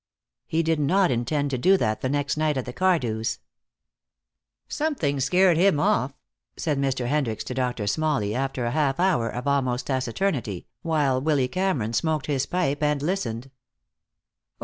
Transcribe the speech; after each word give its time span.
He 0.47 0.63
did 0.63 0.79
not 0.79 1.11
intend 1.11 1.51
to 1.51 1.59
do 1.59 1.77
that 1.77 2.01
the 2.01 2.09
next 2.09 2.35
night, 2.35 2.57
at 2.57 2.65
the 2.65 2.73
Cardew's. 2.73 3.37
"Something's 4.67 5.25
scared 5.25 5.57
him 5.57 5.79
off," 5.79 6.15
said 6.57 6.79
Mr. 6.79 7.05
Hendricks 7.05 7.43
to 7.43 7.53
Doctor 7.53 7.85
Smalley, 7.85 8.33
after 8.33 8.65
a 8.65 8.71
half 8.71 8.99
hour 8.99 9.29
of 9.29 9.47
almost 9.47 9.85
taciturnity, 9.85 10.65
while 10.81 11.21
Willy 11.21 11.47
Cameron 11.47 11.93
smoked 11.93 12.25
his 12.25 12.47
pipe 12.47 12.81
and 12.81 12.99
listened. 13.03 13.51